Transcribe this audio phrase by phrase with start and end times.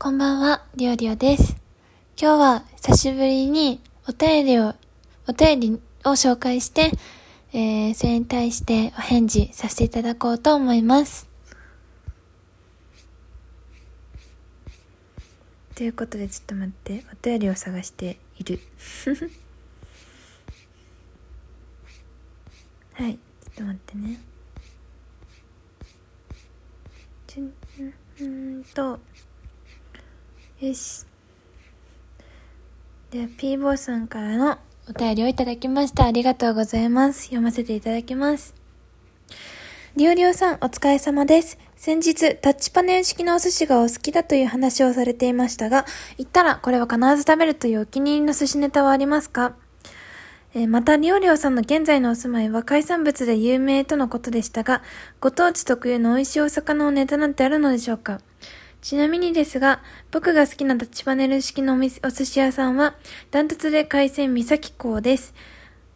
[0.00, 1.56] こんばんは、りょうりょうです。
[2.16, 4.76] 今日は久しぶりにお便りを、
[5.26, 6.92] お便りを紹介して、
[7.52, 11.28] えー、それに対してお返事させていただこうと思います。
[15.74, 18.60] ということでちょっと待って、お便りを探している。
[22.94, 24.20] はい、ちょっと待ってね。
[27.26, 29.00] ちんうーんと、
[30.60, 31.06] よし。
[33.12, 34.58] では、ピーボーさんからの
[34.90, 36.04] お便りをいただきました。
[36.04, 37.26] ありがとうございます。
[37.26, 38.54] 読ませていただきます。
[39.94, 41.58] りおりおさん、お疲れ様です。
[41.76, 45.86] 先日、タッチパネル式のお寿司がお好きだという話をされていましたが、
[46.16, 49.54] 行ったらこれは必ず食べるというお気に入りの寿司ネタはありますか？
[50.54, 54.82] えまた、りょうりょうさんの現在のお住まいは海産物で有名とのことでしたが、
[55.20, 58.20] ご当地特有の美味しいお魚のネタなんてあるのでしょうか？
[58.80, 59.80] ちなみにですが、
[60.12, 62.94] 僕が好きなタッチパネル式のおお寿司屋さんは、
[63.30, 65.34] ダントツで海鮮三崎港です。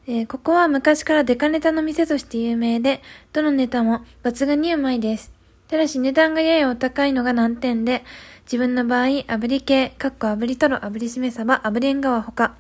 [0.09, 3.01] えーここは昔からデカネタの店として有名で、
[3.33, 5.33] どのネタも抜群にうまいです。
[5.69, 8.05] ただし値段がややお高いのが難点で、
[8.53, 12.55] 自分の場合、炙り系、かっこ炙りトロ、炙りしめ鯖、炙り縁側ほか、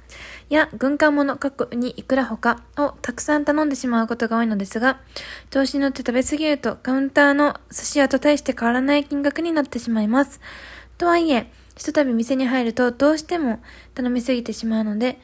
[0.48, 5.00] や軍艦もの、かっこウニ、イクラほかをたくさん頼んでしまうことが多いのですが、
[5.50, 10.40] 調子に乗って食べ過ぎるとカウンターの寿司屋と大して変わらない金額になってしまいます。
[10.96, 13.60] とはいえ、ひとたび店に入るとどうしても
[13.92, 15.20] 頼みすぎてしまうので、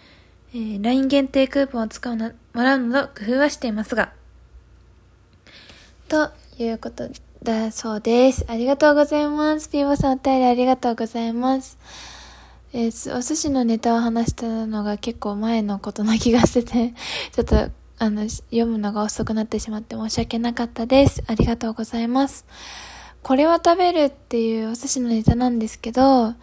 [0.52, 4.12] えー LINE 限定クーポンを使うな、もらうなど工夫はしていますが。
[6.11, 8.44] ということでだそうです。
[8.48, 9.69] ありがとうございます。
[9.69, 11.78] ピーボさんお便りありがとうございます。
[12.72, 16.95] えーお寿司のネタを話したのが結構前のことな気がしてて、
[17.33, 21.22] ちょっと、あの、読むのが遅くなってしまって申し訳なかったです。
[21.27, 22.45] ありがとうございます。
[23.22, 26.34] これは食べるっていうお寿司のネタなんですけど、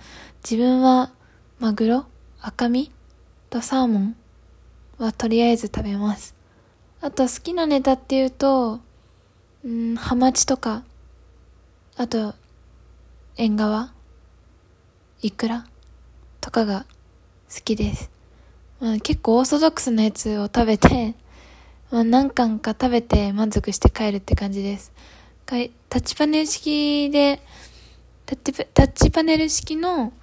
[0.43, 1.11] 自分は
[1.59, 2.05] マグロ
[2.41, 2.91] 赤身
[3.49, 4.15] とサーモン
[4.97, 6.35] はとりあえず食べます。
[7.01, 8.79] あと好きなネタっていうと、
[9.65, 10.83] うん、ハマチとか、
[11.97, 12.35] あと、
[13.35, 13.91] 縁側
[15.23, 15.65] イクラ
[16.39, 16.85] とかが
[17.51, 18.11] 好きです。
[18.79, 21.15] まあ、結構オーソドックスなやつを食べて、
[21.89, 24.93] まあ、何貫か食べて満足して帰るって感じです。
[25.47, 25.71] タッ
[26.01, 27.41] チパネル式で、
[28.27, 30.13] タッチパネル式の、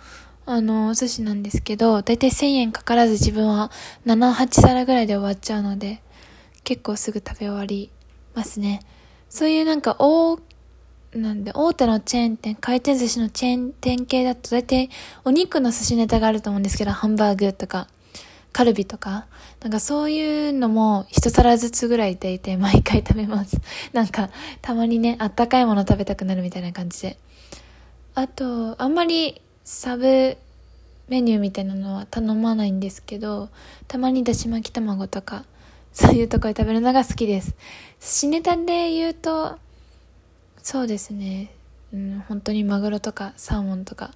[0.47, 3.73] あの、お寿司なんですけど、だいたい1000円かからず自分は
[4.07, 6.01] 7、8皿ぐらいで終わっちゃうので、
[6.63, 7.91] 結構すぐ食べ終わり
[8.37, 8.83] ますね。
[9.33, 10.39] そういうなんか大、
[11.15, 14.91] なんで、大手のチェーン店、回転寿司のチェーン店系だと大体
[15.25, 17.89] お肉の寿司ネタがあると思うんですけど、ハンバーグとか、
[18.53, 19.25] カルビとか、
[19.63, 23.59] なんかそういうのも一皿ずつぐらい大体毎回食べます。
[23.95, 24.29] なんか、
[24.61, 27.17] たまにね、あったかいもの食べたくなるみたいな感じで。
[28.15, 30.37] あと、あんまりサブ
[31.09, 33.49] メニューみたいなのは頼まないんですけど、
[33.89, 35.47] たまにだし巻き卵とか、
[35.93, 37.55] そういうとこで食べるのが好きです。
[38.01, 39.59] 寿司ネタで言うと、
[40.63, 41.51] そうですね、
[41.93, 44.11] うん、本当にマグロとかサーモンとか、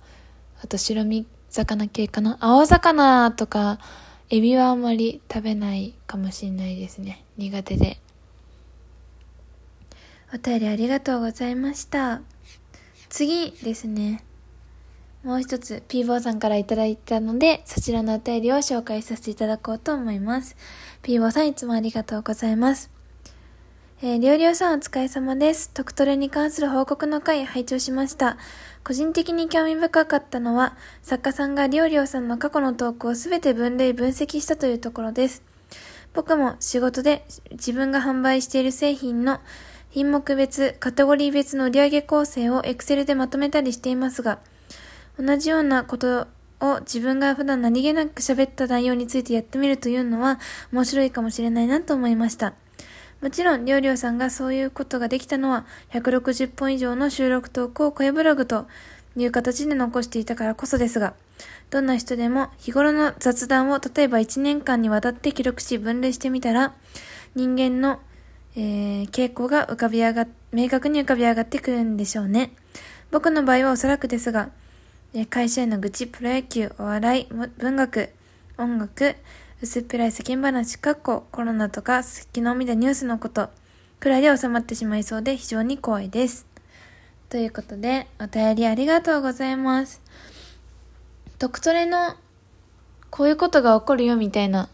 [0.62, 2.38] あと白身魚系かな？
[2.40, 3.78] 青魚とか、
[4.30, 7.24] エビはあんまり食べないかもしれないですね。
[7.36, 7.98] 苦手で。
[10.34, 12.20] お便りありがとうございました。
[13.08, 14.24] 次ですね。
[15.22, 20.56] もう一つ、ピーボーさんからいただいたので、そちらのお便りを紹介させていただこうと思います。
[21.06, 22.90] ピーボーさんいつもありがとうございます。
[24.02, 25.70] えー、りょうりょうさんお疲れ様です。
[25.70, 28.38] トクトレに関する報告の回拝聴しました。
[28.82, 35.44] 個人的に興味深かったのは、作家さんがりょうりょうさんの過去の投稿をすべて分類分析したというところです。
[36.12, 39.38] 僕も仕事で自分が販売している製品の
[39.90, 44.40] 品目別、カテゴリー別の売上構成を Excel でまとめたりしていますが、
[45.20, 46.26] 同じようなこと
[46.60, 50.38] を自分が普段何気なく喋った内容についてやってみるというのは
[50.72, 52.54] 面白いかもしれないなと思いました。
[53.22, 58.66] もちろん、りょうりょうさんがそういうことができたのは、160本以上の収録投稿を声ブログと
[59.16, 61.14] いう形で残していたからこそですが、
[61.70, 66.74] どんな人でも日頃の雑談を例えば1年間にわたって記録し分類してみたら、
[67.34, 68.00] 人間の、
[68.54, 72.52] えー傾向が浮かび上が、明確に浮かび上がってくるんでしょうね。
[73.10, 74.50] 僕の場合はおそらくですが、
[75.24, 77.26] 会社への愚痴、プロ野球、お笑い、
[77.56, 78.10] 文学、
[78.58, 79.16] 音楽、
[79.62, 83.48] 薄っぺらい世間話、かっこコロナとか昨日見たニュースのこと
[83.98, 86.44] くらいで収まってしまいそうで非常に怖いです。
[87.30, 90.02] ということで、お便りありがとうございます。
[91.38, 92.14] ドクトレの
[93.08, 94.68] こういうことが起こるよみたいな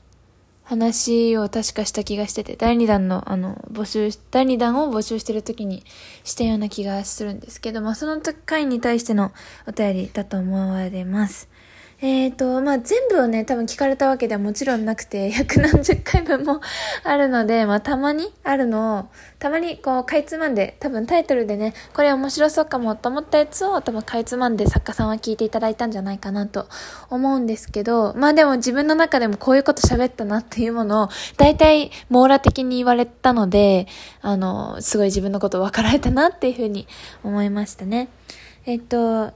[0.64, 5.84] 話を確かした気がしてて、第2弾の、あの、募集、第2弾を募集してる時に
[6.24, 9.32] したような気がするんですけど、まあ、その回に対しての
[9.66, 11.48] お便りだと思われます。
[12.04, 16.60] えっ、ー、と、まあ、全部をね、多分聞かれたわけではもちろんなくて、 百何十回分も
[17.04, 19.04] あるので、まあ、たまにあるのを、
[19.38, 26.66] たまにこう、かいつまんで、多分タイトルでね、これ面白そうかもと思ったやつを、多分かいつまんで作家さんは聞いていただいたんじゃないかなと
[27.08, 33.86] 思うんですけど、まあでも自分の中でもこういうこと喋ったなっていうものを、大体網羅的に言われたので、
[34.22, 36.88] あの、すごい自分のこと分かられたなっていうふうに
[37.22, 38.08] 思いましたね。
[38.66, 39.32] えっと、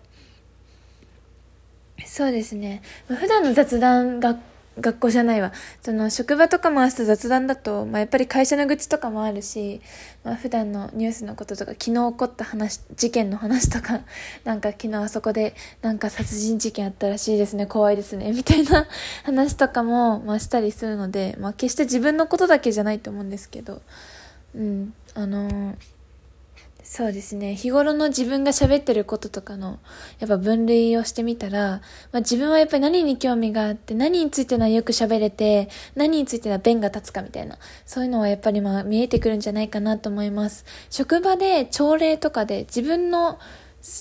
[2.16, 2.80] そうですね。
[3.08, 4.38] 普段の雑談が、
[4.80, 5.52] 学校じゃないわ。
[5.82, 9.82] その、職場とか回すと雑談だと、まあ、やっぱり会社の愚痴とかもあるし、
[10.24, 14.00] まあ、普段のニュースのこととか、昨日起こった話、事件の話とか、
[14.44, 18.86] なんか昨日あそこで、なんか殺人事件あったらしいですね、怖いですね、みたいな
[19.24, 23.82] 話とかも、まあ、したりするので、まあ、決して自分のことだけじゃないと思うんですけど、
[24.54, 25.95] うん、あのー
[26.88, 27.56] そうですね。
[27.56, 29.80] 日頃の自分が喋ってることとかの、
[30.20, 31.80] やっぱ分類をしてみたら、
[32.12, 40.64] まあ、自分はやっぱり何に興味があって、何についてのはよく喋れて、何についての弁が立つかみたいな、そういうのはやっぱりまあ見えてくるんじゃないかなと思います。
[40.88, 43.40] 職場で朝礼とかで自分の、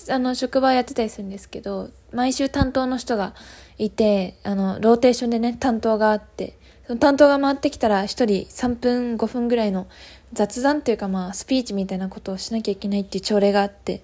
[0.10, 3.34] あの、職場やってたりするんですけど、毎週担当の人が
[3.80, 6.56] いて、あの、ローテーションでね、担当があって、
[6.88, 9.88] その担当が回ってきたら一人3分5分ぐらいの
[10.36, 14.04] 雑談っていうかまあスピーチみたいなことをしなきゃいけないっていう朝礼があって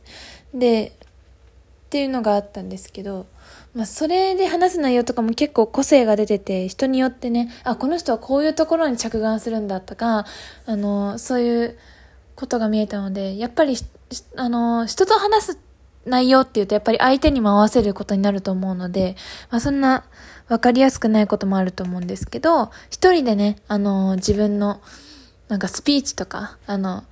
[0.54, 0.98] で
[1.86, 3.28] っていうのがあったんですけど
[3.76, 10.26] まあそれで話す内容とかも結構個性が出てて人によってねあこの人はこういうところに着眼するんだとか
[10.66, 11.78] あのそういう
[12.36, 13.76] ことが見えたのでやっぱり
[14.36, 15.60] あの人と話す
[16.06, 19.16] 内容っていうとやっぱり相手にも合わせることになると思うので、
[19.50, 20.04] まあそんな
[20.48, 24.82] わかりやすくないこともあると思うんですけど、一人でね、あの、自分の、
[25.52, 27.04] なんかスピーチとか、あの、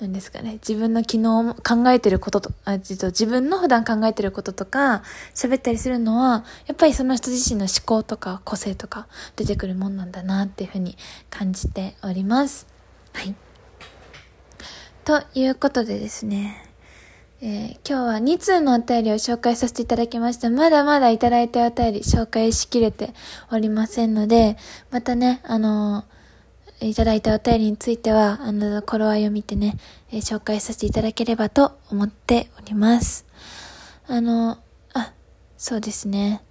[0.00, 5.02] 何ですかね、自分の昨日考えてることと、あ、実は自分の普段考えてることとか、
[5.34, 9.06] 喋ったりするのは、やっぱりその人自身の思考とか個性とか
[9.36, 10.98] 出てくるもんなんだなっていうふうに
[11.30, 12.66] 感じております。
[13.14, 13.34] はい。
[15.06, 16.70] ということでですね、
[17.40, 20.50] えー、今日は2通のお便りを紹介させていただきました。
[20.50, 23.14] まだまだいただいたお便り紹介しきれて
[23.50, 24.58] おりませんので、
[24.90, 26.15] またね、あのー、
[26.80, 29.78] いただいたお便りについては、あの、頃合いを見てね、
[30.10, 33.24] えー、紹介させていただければと思っております。
[34.06, 34.58] あの、
[34.92, 35.12] あ、
[35.56, 36.42] そうですね。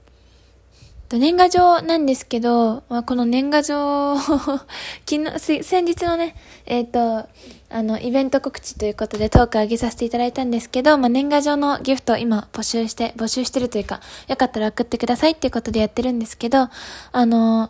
[1.11, 4.17] 年賀状なんですけど、まあ、この年賀状
[5.07, 6.35] 昨日、先日のね、
[6.65, 7.29] えっ、ー、と、
[7.69, 16.69] あの、イベント告知ということでトーク上げさせていただいたんですけど、まあ、年賀状のギフトを今募集して、募集してるというか、よかったら送ってくださいっていうことでやってるんですけど、
[17.11, 17.69] あの、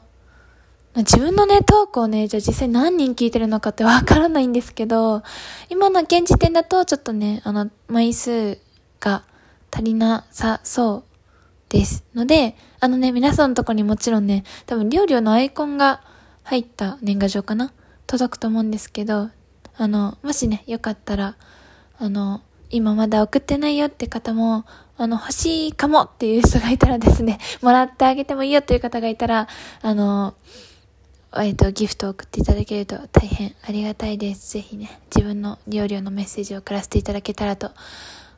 [0.96, 5.24] 自分のね、トークをね、じゃあ実際何人聞いてるのかってわからないんですけど、
[5.70, 8.60] 今の現時点だとちょっとね、あの、枚数
[9.02, 9.24] が
[9.72, 11.16] 足りなさそう
[11.70, 12.06] です。
[12.16, 16.02] ので、あのね、皆さんのとこにもちろんね、多分、料理のアイコンが
[16.44, 17.74] 入った年賀状かな
[18.08, 19.30] 届くと思うんですけど、
[19.78, 21.36] あの、もしね、よかったら、
[22.00, 24.66] あの、今まだ送ってないよって方も、
[24.98, 29.50] あの、欲しいかもっていう人がいたらですね、もらってあげてもいいよという方がいたら、
[29.82, 30.36] あの、
[31.44, 34.54] えっ、と、ギフトを送っていただけると大変ありがたいです。
[34.54, 37.72] ぜひね、自分の料理のメッセージを送らせていただけたらと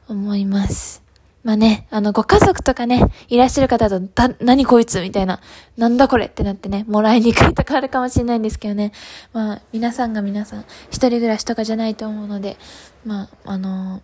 [0.07, 1.03] 思います。
[1.43, 4.99] まあね、あの、ご家族とかね、いらっしゃる方だと、だ、何こいつ？
[4.99, 5.39] みたいな、
[5.77, 6.25] なんだこれ？
[6.25, 8.91] ってなってね、もらいにくいとかあるかもしれないんですけどね。
[9.31, 12.57] まあ、皆さんが皆さん、一人暮らしとかじゃないと思うので、
[13.05, 14.01] まあ、あの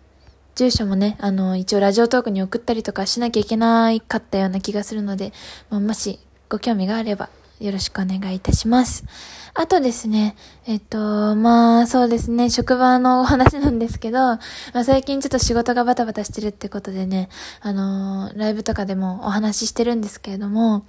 [0.54, 5.32] 住所もね、あの一応ラジオトークに送ったりとかしなきゃいけないかったような気がするので、
[5.68, 7.28] まあ、もしご興味があれば、
[7.60, 9.04] よろしくお願いいたします。
[9.54, 10.34] あとですね、
[10.66, 14.40] えっと、まあそうですね、職場のお話なんですけど、ま
[14.72, 17.28] あ、最近ちょっと仕事がバタバタしてるってことでね、
[17.60, 20.84] あのー、ライブとかでもお話ししてるんですけれども、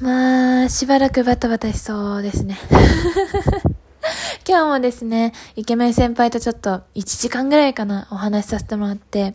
[0.00, 2.58] まあ、しばらくバタバタしそうですね。
[4.48, 9.34] 今日もですね、イケメン先輩とちょっと1時間ぐらいかな、お話しさせてもらって、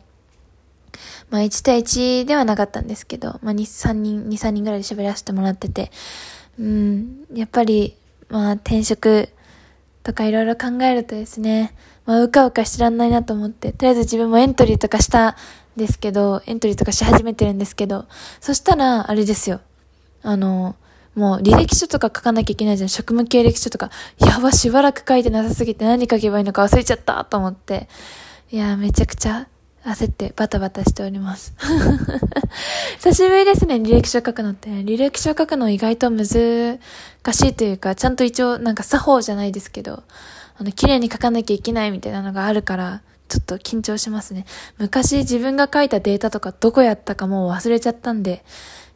[1.30, 5.92] まあ1対1ではなかったんですけど、まあ2、3人、2、3人ぐらいで喋らせてもらってて、
[6.60, 7.96] うん、やっぱり、
[8.30, 9.30] まあ転職
[10.04, 11.74] とかいろいろ考えるとですね、
[12.06, 15.36] まあうかうかしてらんないなと思って、とりあえず自分もエントリーとかしたん
[15.76, 18.06] ですけど、エントリーとかし始めてるんですけど、
[18.40, 19.60] そしたら、あれですよ。
[20.24, 20.76] あの、
[21.16, 22.90] もう履歴書とか書かなきゃいけないじゃん。
[22.90, 23.90] 職務経歴書とか。
[24.20, 27.90] やば、しばらく書いてなさすぎて何書けばいいのか忘れちゃったと思って。
[28.52, 29.48] いや、めちゃくちゃ
[29.88, 31.54] 焦ってバタバタしております。
[33.00, 34.70] 久しぶりですね、履歴書書くのって。
[34.70, 40.04] 履歴書書くの意外と難しいというか、ちゃんと一応なんか作法じゃないですけど、
[40.60, 44.46] あの、綺麗に書かなきゃいけないみたいなのがあるから、ちょっと緊張しますね。
[44.78, 48.44] 昔自分が書いたデータとかどこやったかもう忘れちゃったんで、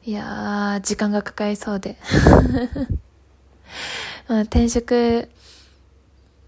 [0.03, 1.97] いやー、時間がかかりそうで。
[4.27, 5.29] まあ、転職、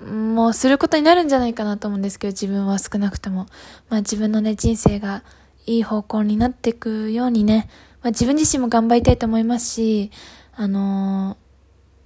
[0.04, 3.48] もうすることになるんじゃないかなと思うんですけど、自分は少なくとも。
[3.90, 5.24] まあ自分のね、人生が
[5.66, 7.70] いい方向になっていくようにね、
[8.02, 10.12] まあ自分自身も頑張りたいと思いますし、
[10.56, 11.38] あの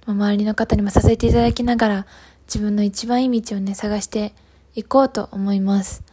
[0.06, 2.06] ー、周りの方にも支えていただきながら、
[2.46, 4.32] 自分の一番いい道をね、探して
[4.74, 6.07] いこうと思います。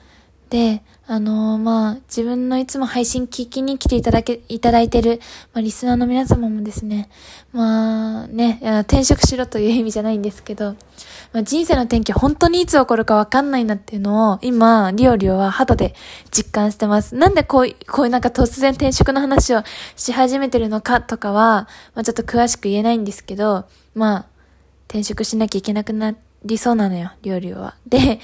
[0.56, 5.20] で、あのー、まあ、自分のいつも配信聞きに来ていただけ、いただいてる、
[5.54, 7.10] まあ、リスナーの皆様もですね、
[7.52, 10.78] まあ、ね、転職しろという意味じゃないんですけど、
[11.34, 15.94] まあ、人生の転機本当にいつ起こるかわかんないなっていうのを、今、リオリオは肌で
[16.32, 17.16] 実感してます。
[17.16, 19.64] なんでこういう、こういうなんか突然転職の話を
[19.98, 24.26] し始めてるのかとかは、まあ、ちょっと詳しく言えないんですけど、まあ、
[24.88, 27.76] 転職しなきゃいけなくなって、理想なのよ、料理は。
[27.88, 28.20] で、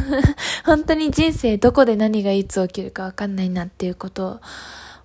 [0.64, 4.40] 本当に人生どこで何がいつ起きるかわかんないなっていうこと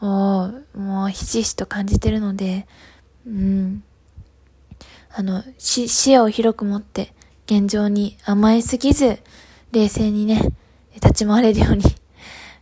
[0.00, 2.66] を、もうひしひしと感じてるので、
[3.26, 3.84] うん。
[5.14, 7.14] あの、し、視野を広く持って、
[7.46, 9.20] 現状に甘えすぎず、
[9.70, 10.52] 冷静にね、
[10.94, 11.84] 立ち回れるように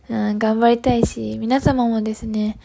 [0.09, 2.59] うん、頑張りたいし、皆様もですね、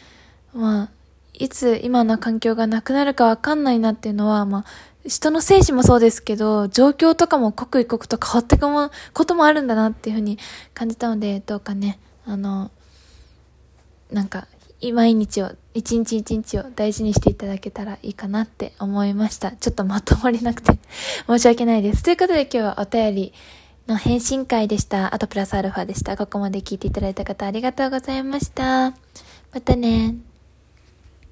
[0.52, 0.90] まあ、
[1.32, 4.64] いつ今の環境がなくなるかわかんないなっていうのは、まあ、
[5.06, 8.66] 人の精子もそうですけど、状況とかも刻一刻と変わっていく
[9.14, 10.38] こともあるんだなっていうふうに
[10.74, 12.70] 感じたので、どうかね、あの、
[14.10, 14.46] なんか、
[14.92, 19.52] 毎日を、一日一日を大事にしていただけたらいいかなって思いました。
[19.52, 20.78] ちょっとまとまりなくて
[21.28, 22.02] 申し訳ないです。
[22.02, 23.32] ということで今日はお便り
[23.86, 25.14] の返信会でした。
[25.14, 26.16] あとプラスアルファでした。
[26.16, 28.94] ここまで聞いていただいた方ありがとうございました。
[29.52, 30.29] またね